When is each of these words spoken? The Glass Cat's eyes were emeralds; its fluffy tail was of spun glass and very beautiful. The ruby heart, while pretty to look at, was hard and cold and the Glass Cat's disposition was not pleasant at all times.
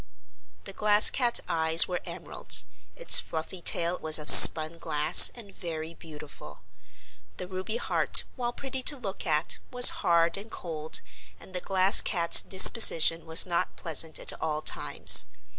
The 0.63 0.73
Glass 0.73 1.11
Cat's 1.11 1.41
eyes 1.47 1.87
were 1.87 2.01
emeralds; 2.05 2.65
its 2.95 3.19
fluffy 3.19 3.61
tail 3.61 3.99
was 3.99 4.17
of 4.17 4.31
spun 4.31 4.79
glass 4.79 5.29
and 5.35 5.53
very 5.53 5.93
beautiful. 5.93 6.63
The 7.37 7.47
ruby 7.47 7.77
heart, 7.77 8.23
while 8.35 8.51
pretty 8.51 8.81
to 8.81 8.97
look 8.97 9.27
at, 9.27 9.59
was 9.69 9.89
hard 10.01 10.37
and 10.37 10.49
cold 10.49 11.01
and 11.39 11.53
the 11.53 11.61
Glass 11.61 12.01
Cat's 12.01 12.41
disposition 12.41 13.27
was 13.27 13.45
not 13.45 13.75
pleasant 13.75 14.17
at 14.17 14.33
all 14.41 14.63
times. 14.63 15.25